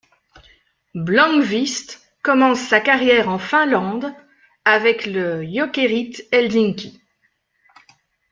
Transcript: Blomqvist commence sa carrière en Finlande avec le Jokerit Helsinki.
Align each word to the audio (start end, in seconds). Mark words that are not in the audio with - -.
Blomqvist 0.95 2.01
commence 2.23 2.59
sa 2.61 2.79
carrière 2.81 3.29
en 3.29 3.37
Finlande 3.37 4.11
avec 4.65 5.05
le 5.05 5.43
Jokerit 5.45 6.15
Helsinki. 6.31 6.99